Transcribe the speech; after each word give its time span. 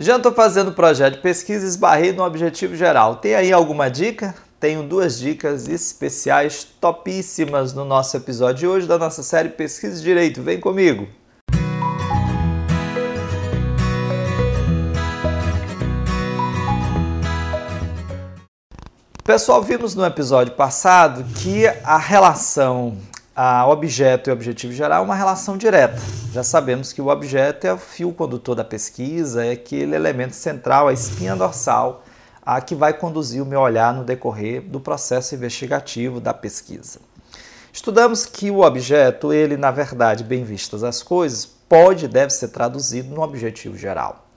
Já 0.00 0.16
estou 0.16 0.30
fazendo 0.30 0.70
projeto 0.70 1.14
de 1.14 1.20
pesquisa 1.22 1.64
e 1.66 1.68
esbarrei 1.68 2.12
no 2.12 2.22
objetivo 2.22 2.76
geral. 2.76 3.16
Tem 3.16 3.34
aí 3.34 3.52
alguma 3.52 3.90
dica? 3.90 4.32
Tenho 4.60 4.84
duas 4.84 5.18
dicas 5.18 5.66
especiais 5.66 6.62
topíssimas 6.62 7.72
no 7.72 7.84
nosso 7.84 8.16
episódio 8.16 8.58
de 8.58 8.66
hoje 8.68 8.86
da 8.86 8.96
nossa 8.96 9.24
série 9.24 9.48
Pesquisa 9.48 9.96
de 9.96 10.02
Direito. 10.04 10.40
Vem 10.40 10.60
comigo! 10.60 11.08
Pessoal, 19.24 19.64
vimos 19.64 19.96
no 19.96 20.06
episódio 20.06 20.54
passado 20.54 21.24
que 21.34 21.66
a 21.82 21.98
relação 21.98 22.96
a 23.40 23.68
objeto 23.68 24.28
e 24.28 24.32
objetivo 24.32 24.72
geral 24.72 25.00
é 25.00 25.04
uma 25.04 25.14
relação 25.14 25.56
direta. 25.56 26.02
Já 26.32 26.42
sabemos 26.42 26.92
que 26.92 27.00
o 27.00 27.06
objeto 27.06 27.68
é 27.68 27.72
o 27.72 27.78
fio 27.78 28.12
condutor 28.12 28.56
da 28.56 28.64
pesquisa, 28.64 29.46
é 29.46 29.52
aquele 29.52 29.94
elemento 29.94 30.34
central, 30.34 30.88
a 30.88 30.92
espinha 30.92 31.36
dorsal, 31.36 32.02
a 32.42 32.60
que 32.60 32.74
vai 32.74 32.92
conduzir 32.92 33.40
o 33.40 33.46
meu 33.46 33.60
olhar 33.60 33.94
no 33.94 34.02
decorrer 34.02 34.62
do 34.62 34.80
processo 34.80 35.36
investigativo 35.36 36.18
da 36.18 36.34
pesquisa. 36.34 36.98
Estudamos 37.72 38.26
que 38.26 38.50
o 38.50 38.62
objeto, 38.62 39.32
ele 39.32 39.56
na 39.56 39.70
verdade, 39.70 40.24
bem 40.24 40.42
vistas 40.42 40.82
as 40.82 41.00
coisas, 41.00 41.46
pode 41.46 42.06
e 42.06 42.08
deve 42.08 42.32
ser 42.32 42.48
traduzido 42.48 43.14
no 43.14 43.22
objetivo 43.22 43.78
geral 43.78 44.27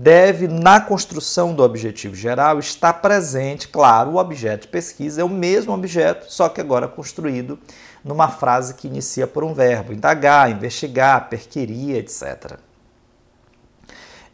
deve, 0.00 0.46
na 0.46 0.80
construção 0.80 1.52
do 1.52 1.60
objetivo 1.64 2.14
geral, 2.14 2.60
estar 2.60 2.92
presente, 2.94 3.66
claro, 3.66 4.12
o 4.12 4.16
objeto 4.16 4.62
de 4.62 4.68
pesquisa 4.68 5.22
é 5.22 5.24
o 5.24 5.28
mesmo 5.28 5.72
objeto, 5.74 6.32
só 6.32 6.48
que 6.48 6.60
agora 6.60 6.86
construído 6.86 7.58
numa 8.04 8.28
frase 8.28 8.74
que 8.74 8.86
inicia 8.86 9.26
por 9.26 9.42
um 9.42 9.52
verbo: 9.52 9.92
indagar, 9.92 10.52
investigar, 10.52 11.28
perquirir, 11.28 11.96
etc. 11.96 12.58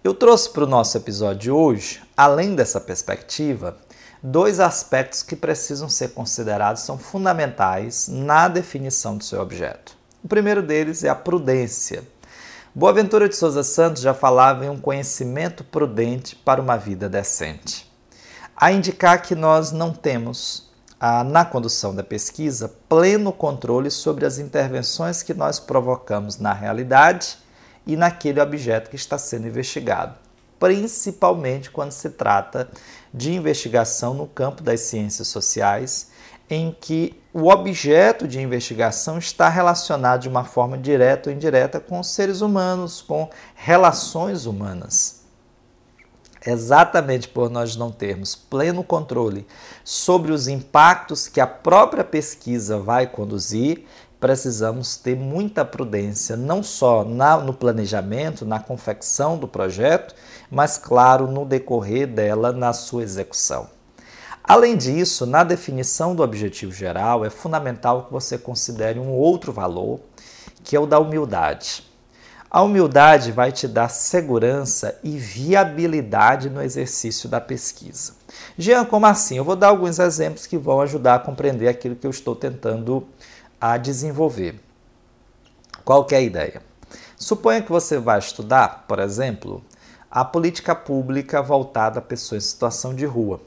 Eu 0.04 0.12
trouxe 0.12 0.50
para 0.50 0.64
o 0.64 0.68
nosso 0.68 0.98
episódio 0.98 1.40
de 1.40 1.50
hoje, 1.50 2.02
além 2.14 2.54
dessa 2.54 2.78
perspectiva, 2.78 3.78
dois 4.22 4.60
aspectos 4.60 5.22
que 5.22 5.34
precisam 5.34 5.88
ser 5.88 6.10
considerados 6.10 6.82
são 6.82 6.98
fundamentais 6.98 8.06
na 8.06 8.48
definição 8.48 9.16
do 9.16 9.24
seu 9.24 9.40
objeto. 9.40 9.96
O 10.22 10.28
primeiro 10.28 10.62
deles 10.62 11.04
é 11.04 11.08
a 11.08 11.14
prudência. 11.14 12.02
Boaventura 12.76 13.28
de 13.28 13.36
Souza 13.36 13.62
Santos 13.62 14.02
já 14.02 14.12
falava 14.12 14.66
em 14.66 14.68
um 14.68 14.80
conhecimento 14.80 15.62
prudente 15.62 16.34
para 16.34 16.60
uma 16.60 16.76
vida 16.76 17.08
decente. 17.08 17.88
A 18.56 18.72
indicar 18.72 19.22
que 19.22 19.36
nós 19.36 19.70
não 19.70 19.92
temos, 19.92 20.72
ah, 20.98 21.22
na 21.22 21.44
condução 21.44 21.94
da 21.94 22.02
pesquisa, 22.02 22.74
pleno 22.88 23.32
controle 23.32 23.92
sobre 23.92 24.26
as 24.26 24.40
intervenções 24.40 25.22
que 25.22 25.32
nós 25.32 25.60
provocamos 25.60 26.38
na 26.38 26.52
realidade 26.52 27.38
e 27.86 27.94
naquele 27.94 28.40
objeto 28.40 28.90
que 28.90 28.96
está 28.96 29.18
sendo 29.18 29.46
investigado, 29.46 30.16
principalmente 30.58 31.70
quando 31.70 31.92
se 31.92 32.10
trata 32.10 32.68
de 33.12 33.32
investigação 33.32 34.14
no 34.14 34.26
campo 34.26 34.64
das 34.64 34.80
ciências 34.80 35.28
sociais 35.28 36.10
em 36.48 36.76
que 36.78 37.18
o 37.32 37.48
objeto 37.48 38.28
de 38.28 38.40
investigação 38.40 39.18
está 39.18 39.48
relacionado 39.48 40.22
de 40.22 40.28
uma 40.28 40.44
forma 40.44 40.78
direta 40.78 41.28
ou 41.28 41.34
indireta 41.34 41.80
com 41.80 42.02
seres 42.02 42.40
humanos, 42.40 43.02
com 43.02 43.28
relações 43.54 44.46
humanas. 44.46 45.24
Exatamente 46.46 47.26
por 47.26 47.48
nós 47.48 47.74
não 47.74 47.90
termos 47.90 48.36
pleno 48.36 48.84
controle 48.84 49.46
sobre 49.82 50.30
os 50.30 50.46
impactos 50.46 51.26
que 51.26 51.40
a 51.40 51.46
própria 51.46 52.04
pesquisa 52.04 52.78
vai 52.78 53.06
conduzir, 53.06 53.86
precisamos 54.20 54.96
ter 54.96 55.16
muita 55.16 55.64
prudência, 55.64 56.36
não 56.36 56.62
só 56.62 57.04
na, 57.04 57.38
no 57.38 57.52
planejamento, 57.52 58.44
na 58.44 58.60
confecção 58.60 59.38
do 59.38 59.48
projeto, 59.48 60.14
mas, 60.50 60.78
claro, 60.78 61.26
no 61.26 61.44
decorrer 61.44 62.06
dela, 62.06 62.52
na 62.52 62.72
sua 62.72 63.02
execução. 63.02 63.68
Além 64.46 64.76
disso, 64.76 65.24
na 65.24 65.42
definição 65.42 66.14
do 66.14 66.22
objetivo 66.22 66.70
geral, 66.70 67.24
é 67.24 67.30
fundamental 67.30 68.04
que 68.04 68.12
você 68.12 68.36
considere 68.36 68.98
um 68.98 69.08
outro 69.08 69.54
valor, 69.54 70.00
que 70.62 70.76
é 70.76 70.80
o 70.80 70.86
da 70.86 70.98
humildade. 70.98 71.82
A 72.50 72.60
humildade 72.60 73.32
vai 73.32 73.50
te 73.50 73.66
dar 73.66 73.88
segurança 73.88 75.00
e 75.02 75.16
viabilidade 75.16 76.50
no 76.50 76.62
exercício 76.62 77.26
da 77.26 77.40
pesquisa. 77.40 78.12
Jean, 78.56 78.84
como 78.84 79.06
assim? 79.06 79.38
Eu 79.38 79.44
vou 79.44 79.56
dar 79.56 79.68
alguns 79.68 79.98
exemplos 79.98 80.46
que 80.46 80.58
vão 80.58 80.82
ajudar 80.82 81.14
a 81.14 81.18
compreender 81.20 81.66
aquilo 81.66 81.96
que 81.96 82.06
eu 82.06 82.10
estou 82.10 82.36
tentando 82.36 83.08
a 83.58 83.78
desenvolver. 83.78 84.60
Qual 85.84 86.06
é 86.10 86.16
a 86.16 86.20
ideia? 86.20 86.62
Suponha 87.16 87.62
que 87.62 87.72
você 87.72 87.98
vai 87.98 88.18
estudar, 88.18 88.84
por 88.86 88.98
exemplo, 88.98 89.64
a 90.10 90.22
política 90.22 90.74
pública 90.74 91.40
voltada 91.40 91.98
a 91.98 92.02
pessoas 92.02 92.44
em 92.44 92.48
situação 92.48 92.94
de 92.94 93.06
rua. 93.06 93.40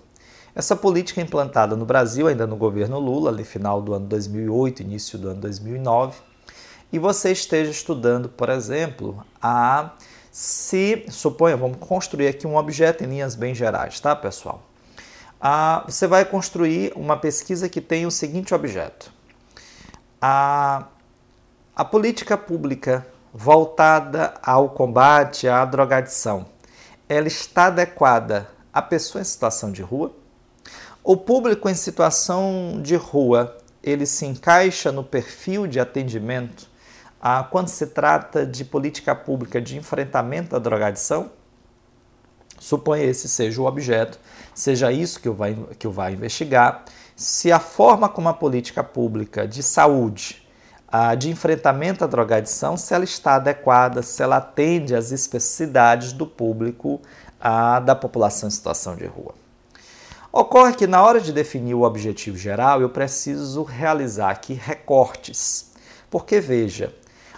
Essa 0.58 0.76
política 0.76 1.22
implantada 1.22 1.76
no 1.76 1.86
Brasil, 1.86 2.28
ainda 2.28 2.48
no 2.48 2.56
governo 2.56 2.98
Lula, 2.98 3.30
ali 3.30 3.44
final 3.44 3.80
do 3.80 3.94
ano 3.94 4.08
2008, 4.08 4.82
início 4.82 5.16
do 5.20 5.30
ano 5.30 5.40
2009, 5.40 6.18
e 6.92 6.98
você 6.98 7.32
esteja 7.32 7.70
estudando, 7.70 8.28
por 8.28 8.50
exemplo, 8.50 9.24
a 9.40 9.92
se 10.32 11.06
suponha, 11.10 11.56
vamos 11.56 11.78
construir 11.80 12.30
aqui 12.30 12.48
um 12.48 12.58
objeto 12.58 13.04
em 13.04 13.08
linhas 13.08 13.36
bem 13.36 13.54
gerais, 13.54 14.00
tá, 14.00 14.16
pessoal? 14.16 14.64
Você 15.86 16.08
vai 16.08 16.26
construir 16.26 16.92
uma 16.96 17.16
pesquisa 17.18 17.70
que 17.70 17.80
tem 17.80 18.08
o 18.08 18.12
seguinte 18.12 18.52
objeto: 18.56 19.14
a, 20.20 20.88
a 21.76 21.86
política 21.86 22.36
pública 22.36 23.06
voltada 23.32 24.34
ao 24.42 24.70
combate 24.70 25.48
à 25.48 25.64
drogadição, 25.66 26.48
ela 27.08 27.28
está 27.28 27.66
adequada 27.66 28.50
à 28.74 28.82
pessoa 28.82 29.22
em 29.22 29.24
situação 29.24 29.72
de 29.72 29.84
rua? 29.84 30.26
O 31.10 31.16
público 31.16 31.70
em 31.70 31.74
situação 31.74 32.82
de 32.84 32.98
rua, 32.98 33.56
ele 33.82 34.06
se 34.06 34.26
encaixa 34.26 34.92
no 34.92 35.06
perfil 35.06 35.66
de 35.66 35.80
atendimento 35.80 36.68
ah, 37.22 37.48
quando 37.50 37.70
se 37.70 37.88
trata 37.88 38.46
de 38.46 38.66
política 38.66 39.16
pública 39.16 39.62
de 39.62 39.78
enfrentamento 39.78 40.54
à 40.54 40.60
drogadição? 40.60 41.32
Suponha 42.60 43.06
esse 43.06 43.30
seja 43.30 43.62
o 43.62 43.66
objeto, 43.66 44.20
seja 44.54 44.92
isso 44.92 45.22
que 45.22 45.30
eu 45.30 45.34
vai, 45.34 45.58
que 45.80 45.88
eu 45.88 45.94
vai 45.94 46.12
investigar. 46.12 46.84
Se 47.16 47.54
a 47.54 47.60
forma 47.62 48.10
como 48.10 48.28
a 48.28 48.34
política 48.34 48.84
pública 48.84 49.48
de 49.48 49.64
saúde, 49.64 50.46
ah, 50.90 51.16
de 51.16 51.30
enfrentamento 51.30 52.04
à 52.04 52.08
drogadição, 52.08 52.76
se 52.76 52.94
ela 52.94 53.06
está 53.06 53.36
adequada, 53.36 54.04
se 54.04 54.22
ela 54.22 54.36
atende 54.36 54.94
às 54.94 55.14
especificidades 55.14 56.12
do 56.12 56.28
público, 56.28 57.00
ah, 57.40 57.80
da 57.80 57.96
população 57.96 58.50
em 58.50 58.52
situação 58.52 58.94
de 58.94 59.06
rua. 59.06 59.47
Ocorre 60.32 60.74
que 60.74 60.86
na 60.86 61.02
hora 61.04 61.22
de 61.22 61.32
definir 61.32 61.74
o 61.74 61.84
objetivo 61.84 62.38
geral, 62.38 62.82
eu 62.82 62.90
preciso 62.90 63.64
realizar 63.64 64.30
aqui 64.30 64.54
recortes. 64.54 65.72
Porque 66.10 66.40
veja, 66.40 66.94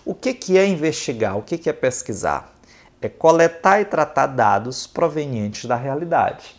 o 0.05 0.15
que 0.15 0.57
é 0.57 0.67
investigar? 0.67 1.37
O 1.37 1.41
que 1.41 1.69
é 1.69 1.73
pesquisar? 1.73 2.53
É 3.01 3.07
coletar 3.07 3.79
e 3.79 3.85
tratar 3.85 4.27
dados 4.27 4.87
provenientes 4.87 5.65
da 5.65 5.75
realidade. 5.75 6.55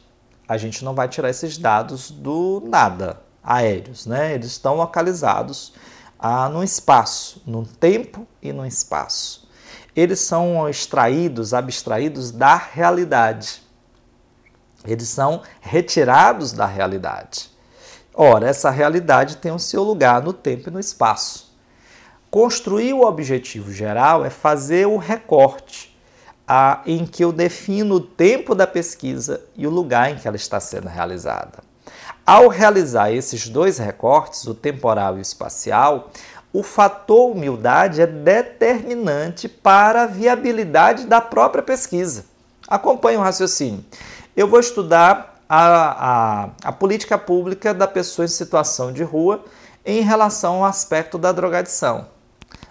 A 0.49 0.57
gente 0.57 0.85
não 0.85 0.95
vai 0.95 1.09
tirar 1.09 1.31
esses 1.31 1.59
dados 1.59 2.11
do 2.11 2.63
nada, 2.65 3.21
aéreos, 3.43 4.07
né? 4.07 4.35
Eles 4.35 4.47
estão 4.47 4.77
localizados 4.77 5.73
ah, 6.19 6.49
no 6.49 6.63
espaço, 6.63 7.43
no 7.47 7.65
tempo 7.67 8.27
e 8.43 8.53
no 8.53 8.67
espaço. 8.67 9.49
Eles 9.95 10.21
são 10.21 10.69
extraídos, 10.69 11.53
abstraídos 11.53 12.31
da 12.31 12.57
realidade. 12.57 13.63
Eles 14.85 15.09
são 15.09 15.43
retirados 15.61 16.53
da 16.53 16.67
realidade. 16.67 17.51
Ora, 18.15 18.49
essa 18.49 18.71
realidade 18.71 19.37
tem 19.37 19.53
o 19.53 19.59
seu 19.59 19.83
lugar 19.83 20.23
no 20.23 20.33
tempo 20.33 20.69
e 20.69 20.73
no 20.73 20.81
espaço. 20.81 21.51
Construir 22.31 22.93
o 22.93 23.03
objetivo 23.03 23.73
geral 23.73 24.25
é 24.25 24.31
fazer 24.31 24.87
o 24.87 24.97
recorte 24.97 25.97
a, 26.47 26.81
em 26.87 27.07
que 27.07 27.25
eu 27.25 27.33
defino 27.33 27.97
o 27.97 28.01
tempo 28.01 28.55
da 28.55 28.67
pesquisa 28.67 29.41
e 29.57 29.67
o 29.67 29.71
lugar 29.71 30.11
em 30.11 30.17
que 30.17 30.27
ela 30.27 30.37
está 30.37 30.59
sendo 30.59 30.89
realizada. 30.89 31.59
Ao 32.27 32.49
realizar 32.49 33.13
esses 33.13 33.49
dois 33.49 33.79
recortes, 33.79 34.47
o 34.47 34.55
temporal 34.55 35.17
e 35.17 35.19
o 35.19 35.23
espacial, 35.23 36.11
o 36.53 36.63
fator 36.63 37.31
humildade 37.31 38.01
é 38.01 38.07
determinante 38.07 39.49
para 39.49 40.03
a 40.03 40.07
viabilidade 40.07 41.07
da 41.07 41.21
própria 41.21 41.63
pesquisa. 41.63 42.25
Acompanhe 42.69 43.17
o 43.17 43.21
raciocínio 43.21 43.85
eu 44.41 44.49
vou 44.49 44.59
estudar 44.59 45.45
a, 45.47 46.45
a, 46.45 46.51
a 46.65 46.73
política 46.73 47.19
pública 47.19 47.75
da 47.75 47.87
pessoa 47.87 48.25
em 48.25 48.29
situação 48.29 48.91
de 48.91 49.03
rua 49.03 49.45
em 49.85 50.01
relação 50.01 50.57
ao 50.57 50.65
aspecto 50.65 51.19
da 51.19 51.31
drogadição. 51.31 52.09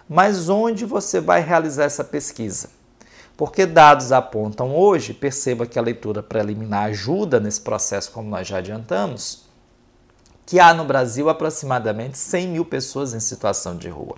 Mas 0.09 0.49
onde 0.49 0.83
você 0.83 1.19
vai 1.19 1.41
realizar 1.41 1.83
essa 1.83 2.03
pesquisa? 2.03 2.71
Porque 3.37 3.67
dados 3.67 4.11
apontam 4.11 4.75
hoje, 4.75 5.13
perceba 5.13 5.67
que 5.67 5.77
a 5.77 5.81
leitura 5.83 6.23
preliminar 6.23 6.85
ajuda 6.85 7.39
nesse 7.39 7.61
processo, 7.61 8.11
como 8.11 8.27
nós 8.27 8.47
já 8.47 8.57
adiantamos, 8.57 9.43
que 10.47 10.59
há 10.59 10.73
no 10.73 10.85
Brasil 10.85 11.29
aproximadamente 11.29 12.17
100 12.17 12.47
mil 12.47 12.65
pessoas 12.65 13.13
em 13.13 13.19
situação 13.19 13.77
de 13.77 13.89
rua. 13.89 14.15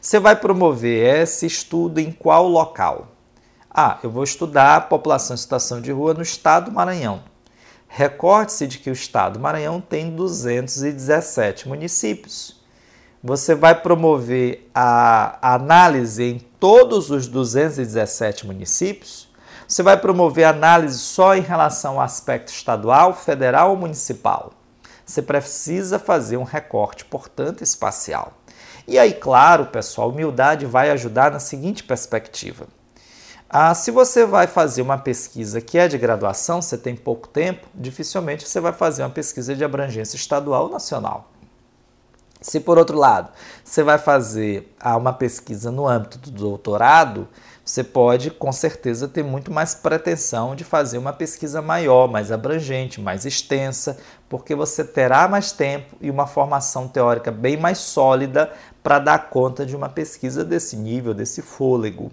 Você 0.00 0.18
vai 0.18 0.34
promover 0.34 1.20
esse 1.20 1.44
estudo 1.44 1.98
em 1.98 2.10
qual 2.10 2.48
local? 2.48 3.08
Ah, 3.72 4.00
eu 4.02 4.10
vou 4.10 4.24
estudar 4.24 4.76
a 4.76 4.80
população 4.80 5.34
em 5.34 5.38
situação 5.38 5.80
de 5.80 5.92
rua 5.92 6.12
no 6.12 6.22
estado 6.22 6.64
do 6.64 6.72
Maranhão. 6.72 7.22
Recorde-se 7.86 8.66
de 8.66 8.78
que 8.78 8.90
o 8.90 8.92
estado 8.92 9.34
do 9.34 9.40
Maranhão 9.40 9.80
tem 9.80 10.10
217 10.10 11.68
municípios. 11.68 12.60
Você 13.22 13.54
vai 13.54 13.80
promover 13.80 14.68
a 14.74 15.54
análise 15.54 16.24
em 16.24 16.38
todos 16.38 17.10
os 17.10 17.28
217 17.28 18.44
municípios? 18.44 19.28
Você 19.68 19.84
vai 19.84 19.96
promover 19.96 20.46
análise 20.46 20.98
só 20.98 21.36
em 21.36 21.40
relação 21.40 21.94
ao 21.94 22.00
aspecto 22.00 22.48
estadual, 22.48 23.14
federal 23.14 23.70
ou 23.70 23.76
municipal? 23.76 24.52
Você 25.06 25.22
precisa 25.22 25.96
fazer 25.96 26.36
um 26.36 26.44
recorte, 26.44 27.04
portanto, 27.04 27.62
espacial. 27.62 28.32
E 28.88 28.98
aí, 28.98 29.12
claro, 29.12 29.66
pessoal, 29.66 30.08
humildade 30.08 30.66
vai 30.66 30.90
ajudar 30.90 31.30
na 31.30 31.38
seguinte 31.38 31.84
perspectiva. 31.84 32.66
Ah, 33.52 33.74
se 33.74 33.90
você 33.90 34.24
vai 34.24 34.46
fazer 34.46 34.80
uma 34.80 34.96
pesquisa 34.96 35.60
que 35.60 35.76
é 35.76 35.88
de 35.88 35.98
graduação, 35.98 36.62
você 36.62 36.78
tem 36.78 36.94
pouco 36.94 37.26
tempo, 37.26 37.66
dificilmente 37.74 38.46
você 38.46 38.60
vai 38.60 38.72
fazer 38.72 39.02
uma 39.02 39.10
pesquisa 39.10 39.56
de 39.56 39.64
abrangência 39.64 40.14
estadual 40.14 40.66
ou 40.66 40.70
nacional. 40.70 41.28
Se, 42.40 42.60
por 42.60 42.78
outro 42.78 42.96
lado, 42.96 43.32
você 43.64 43.82
vai 43.82 43.98
fazer 43.98 44.72
ah, 44.78 44.96
uma 44.96 45.12
pesquisa 45.12 45.72
no 45.72 45.88
âmbito 45.88 46.16
do 46.16 46.30
doutorado, 46.30 47.26
você 47.64 47.82
pode, 47.82 48.30
com 48.30 48.52
certeza, 48.52 49.08
ter 49.08 49.24
muito 49.24 49.50
mais 49.50 49.74
pretensão 49.74 50.54
de 50.54 50.62
fazer 50.62 50.98
uma 50.98 51.12
pesquisa 51.12 51.60
maior, 51.60 52.08
mais 52.08 52.30
abrangente, 52.30 53.00
mais 53.00 53.26
extensa, 53.26 53.98
porque 54.28 54.54
você 54.54 54.84
terá 54.84 55.26
mais 55.26 55.50
tempo 55.50 55.96
e 56.00 56.08
uma 56.08 56.28
formação 56.28 56.86
teórica 56.86 57.32
bem 57.32 57.56
mais 57.56 57.78
sólida 57.78 58.52
para 58.80 59.00
dar 59.00 59.28
conta 59.28 59.66
de 59.66 59.74
uma 59.74 59.88
pesquisa 59.88 60.44
desse 60.44 60.76
nível, 60.76 61.12
desse 61.12 61.42
fôlego. 61.42 62.12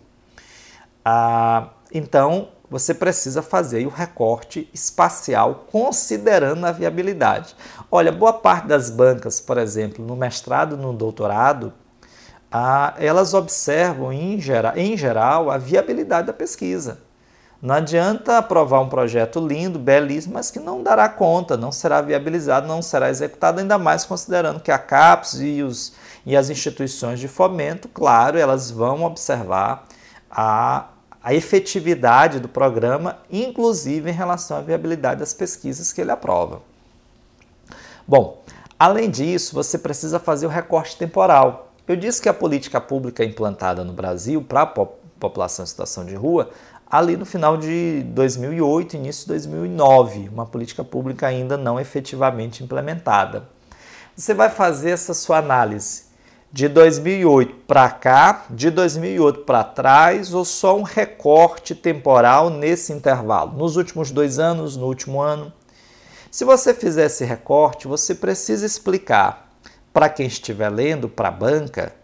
Ah, 1.09 1.69
então, 1.94 2.50
você 2.69 2.94
precisa 2.94 3.42
fazer 3.42 3.86
o 3.86 3.89
recorte 3.89 4.69
espacial 4.74 5.63
considerando 5.71 6.65
a 6.65 6.71
viabilidade. 6.74 7.56
Olha, 7.89 8.12
boa 8.12 8.33
parte 8.33 8.68
das 8.68 8.89
bancas, 8.89 9.39
por 9.39 9.57
exemplo, 9.57 10.06
no 10.06 10.18
mestrado 10.18 10.75
no 10.75 10.92
doutorado, 10.92 11.71
ah, 12.51 12.94
elas 12.98 13.33
observam 13.33 14.12
em 14.12 14.42
geral, 14.42 14.74
em 14.75 14.98
geral 14.98 15.50
a 15.50 15.57
viabilidade 15.57 16.27
da 16.27 16.33
pesquisa. 16.33 17.00
Não 17.62 17.75
adianta 17.75 18.38
aprovar 18.38 18.81
um 18.81 18.89
projeto 18.89 19.39
lindo, 19.39 19.80
belíssimo, 19.80 20.33
mas 20.33 20.51
que 20.51 20.59
não 20.59 20.83
dará 20.83 21.07
conta, 21.07 21.56
não 21.56 21.71
será 21.71 22.01
viabilizado, 22.01 22.68
não 22.68 22.81
será 22.81 23.09
executado, 23.09 23.62
ainda 23.62 23.77
mais 23.77 24.04
considerando 24.04 24.59
que 24.59 24.74
a 24.74 24.77
CAPES 24.77 25.36
e, 25.36 25.63
os, 25.63 25.94
e 26.25 26.36
as 26.36 26.50
instituições 26.50 27.18
de 27.18 27.30
fomento, 27.30 27.88
claro, 27.88 28.38
elas 28.38 28.69
vão 28.69 29.06
observar 29.06 29.86
a, 30.30 30.88
a 31.28 31.34
efetividade 31.34 32.40
do 32.40 32.48
programa, 32.48 33.18
inclusive 33.30 34.10
em 34.10 34.14
relação 34.14 34.56
à 34.56 34.62
viabilidade 34.62 35.20
das 35.20 35.34
pesquisas 35.34 35.92
que 35.92 36.00
ele 36.00 36.10
aprova. 36.10 36.62
Bom, 38.08 38.44
além 38.80 39.10
disso, 39.10 39.54
você 39.54 39.78
precisa 39.78 40.20
fazer 40.20 40.46
o 40.46 40.50
recorte 40.50 40.96
temporal. 40.96 41.74
Eu 41.86 41.98
disse 41.98 42.22
que 42.22 42.30
a 42.30 42.34
política 42.34 42.80
pública 42.80 43.26
implantada 43.26 43.84
no 43.84 43.92
Brasil 43.92 44.42
para 44.42 44.62
a 44.62 44.66
população 44.68 45.66
em 45.66 45.68
situação 45.68 46.06
de 46.06 46.16
rua 46.16 46.50
ali 46.90 47.18
no 47.18 47.26
final 47.26 47.58
de 47.58 48.04
2008, 48.04 48.96
início 48.96 49.24
de 49.24 49.28
2009, 49.28 50.30
uma 50.30 50.46
política 50.46 50.82
pública 50.82 51.28
ainda 51.28 51.58
não 51.58 51.78
efetivamente 51.78 52.64
implementada. 52.64 53.50
Você 54.16 54.34
vai 54.34 54.50
fazer 54.50 54.92
essa 54.92 55.14
sua 55.14 55.40
análise 55.40 56.06
de 56.52 56.68
2008 56.68 57.56
para 57.68 57.90
cá, 57.90 58.46
de 58.50 58.70
2008 58.70 59.42
para 59.42 59.64
trás, 59.64 60.34
ou 60.34 60.46
só 60.46 60.78
um 60.78 60.84
recorte 60.84 61.76
temporal 61.76 62.50
nesse 62.50 62.94
intervalo, 62.94 63.58
nos 63.58 63.76
últimos 63.76 64.12
dois 64.12 64.40
anos, 64.40 64.78
no 64.78 64.86
último 64.88 65.22
ano? 65.22 65.52
Se 66.32 66.46
você 66.46 66.74
fizer 66.74 67.06
esse 67.06 67.26
recorte, 67.26 67.88
você 67.88 68.16
precisa 68.16 68.66
explicar 68.66 69.52
para 69.94 70.10
quem 70.10 70.28
estiver 70.28 70.70
lendo, 70.70 71.10
para 71.10 71.30
a 71.30 71.32
banca, 71.32 71.96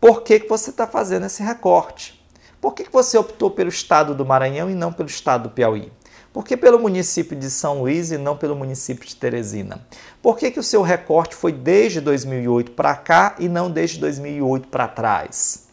por 0.00 0.22
que, 0.22 0.40
que 0.40 0.48
você 0.48 0.70
está 0.70 0.86
fazendo 0.86 1.26
esse 1.26 1.42
recorte. 1.42 2.18
Por 2.60 2.74
que 2.74 2.86
você 2.90 3.16
optou 3.16 3.50
pelo 3.50 3.68
estado 3.68 4.14
do 4.14 4.26
Maranhão 4.26 4.68
e 4.68 4.74
não 4.74 4.92
pelo 4.92 5.08
estado 5.08 5.44
do 5.44 5.50
Piauí? 5.50 5.92
Por 6.32 6.44
que 6.44 6.56
pelo 6.56 6.78
município 6.78 7.36
de 7.36 7.50
São 7.50 7.80
Luís 7.80 8.10
e 8.10 8.18
não 8.18 8.36
pelo 8.36 8.54
município 8.54 9.06
de 9.06 9.16
Teresina? 9.16 9.86
Por 10.22 10.36
que, 10.36 10.50
que 10.50 10.60
o 10.60 10.62
seu 10.62 10.82
recorte 10.82 11.34
foi 11.34 11.52
desde 11.52 12.00
2008 12.00 12.72
para 12.72 12.94
cá 12.94 13.34
e 13.38 13.48
não 13.48 13.70
desde 13.70 13.98
2008 13.98 14.68
para 14.68 14.88
trás? 14.88 15.68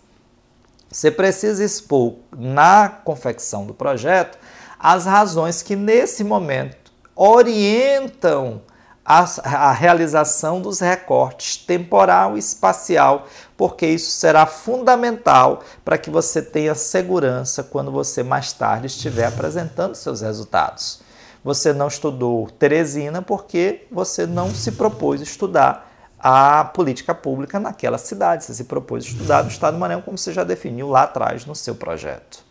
Você 0.90 1.12
precisa 1.12 1.63
expor 1.63 2.16
na 2.36 2.88
confecção 2.88 3.66
do 3.66 3.74
projeto 3.74 4.38
as 4.80 5.06
razões 5.06 5.62
que 5.62 5.75
nesse 5.75 6.24
momento 6.24 6.92
orientam 7.16 8.62
a, 9.06 9.24
a, 9.44 9.72
realização 9.72 10.60
dos 10.60 10.80
recortes 10.80 11.57
temporal 11.57 12.36
e 12.36 12.40
espacial, 12.40 13.28
porque 13.56 13.86
isso 13.86 14.10
será 14.10 14.48
fundamental 14.48 15.62
para 15.84 15.98
que 15.98 16.10
você 16.10 16.42
tenha 16.42 16.74
segurança 16.74 17.63
quando 17.63 17.92
você 17.92 18.24
mais 18.24 18.52
tarde 18.52 18.88
estiver 18.88 19.28
apresentando 19.28 19.94
seus 19.94 20.22
resultados. 20.22 21.02
Você 21.44 21.72
não 21.72 21.88
estudou 21.88 22.50
Teresina 22.50 23.22
porque 23.22 23.86
você 23.92 24.25
não 24.25 24.50
se 24.50 24.72
propôs 24.72 25.22
estudar 25.22 25.92
a 26.18 26.66
política 26.66 27.13
pública 27.13 27.60
naquela 27.60 28.00
cidade, 28.00 28.46
você 28.46 28.54
se 28.56 28.63
propôs 28.63 29.06
estudar 29.06 29.44
no 29.44 29.50
Estado 29.50 29.75
do 29.75 29.80
Maranhão, 29.80 30.01
como 30.01 30.18
você 30.18 30.34
já 30.34 30.44
definiu 30.44 30.90
lá 30.90 31.04
atrás 31.04 31.46
no 31.46 31.54
seu 31.54 31.75
projeto. 31.75 32.45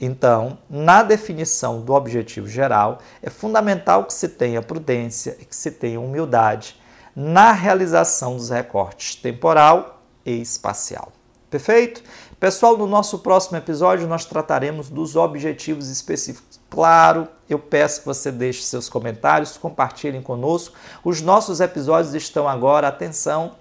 Então, 0.00 0.58
na 0.68 1.02
definição 1.02 1.80
do 1.80 1.94
objetivo 1.94 2.46
geral, 2.46 2.98
é 3.22 3.30
fundamental 3.30 4.04
que 4.04 4.12
se 4.12 4.28
tenha 4.28 4.60
prudência 4.60 5.36
e 5.40 5.44
que 5.44 5.56
se 5.56 5.70
tenha 5.70 6.00
humildade 6.00 6.76
na 7.14 7.52
realização 7.52 8.36
dos 8.36 8.50
recortes 8.50 9.14
temporal 9.14 10.02
e 10.24 10.40
espacial. 10.40 11.12
Perfeito? 11.48 12.02
Pessoal, 12.38 12.76
no 12.76 12.86
nosso 12.86 13.20
próximo 13.20 13.56
episódio 13.56 14.06
nós 14.06 14.26
trataremos 14.26 14.90
dos 14.90 15.16
objetivos 15.16 15.88
específicos. 15.88 16.60
Claro, 16.68 17.26
eu 17.48 17.58
peço 17.58 18.00
que 18.00 18.06
você 18.06 18.30
deixe 18.30 18.62
seus 18.62 18.90
comentários, 18.90 19.56
compartilhem 19.56 20.20
conosco. 20.20 20.76
Os 21.02 21.22
nossos 21.22 21.60
episódios 21.60 22.14
estão 22.14 22.46
agora, 22.46 22.88
atenção, 22.88 23.52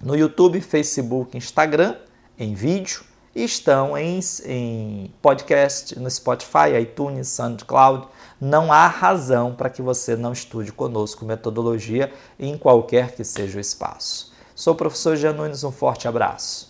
no 0.00 0.14
YouTube, 0.14 0.60
Facebook, 0.60 1.36
Instagram, 1.36 1.96
em 2.38 2.54
vídeo 2.54 3.09
e 3.34 3.44
estão 3.44 3.96
em, 3.96 4.20
em 4.44 5.12
podcast, 5.22 5.98
no 5.98 6.10
Spotify, 6.10 6.76
iTunes, 6.80 7.28
SoundCloud. 7.28 8.08
Não 8.40 8.72
há 8.72 8.86
razão 8.86 9.54
para 9.54 9.70
que 9.70 9.82
você 9.82 10.16
não 10.16 10.32
estude 10.32 10.72
conosco 10.72 11.24
metodologia 11.24 12.12
em 12.38 12.56
qualquer 12.56 13.12
que 13.12 13.24
seja 13.24 13.58
o 13.58 13.60
espaço. 13.60 14.32
Sou 14.54 14.74
o 14.74 14.76
professor 14.76 15.16
Jean 15.16 15.32
Nunes, 15.32 15.64
um 15.64 15.72
forte 15.72 16.08
abraço. 16.08 16.69